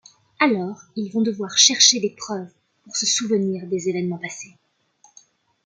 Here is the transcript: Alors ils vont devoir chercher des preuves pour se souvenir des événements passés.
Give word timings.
Alors 0.39 0.81
ils 0.95 1.11
vont 1.11 1.21
devoir 1.21 1.59
chercher 1.59 1.99
des 1.99 2.09
preuves 2.15 2.51
pour 2.83 2.97
se 2.97 3.05
souvenir 3.05 3.67
des 3.67 3.87
événements 3.87 4.17
passés. 4.17 4.57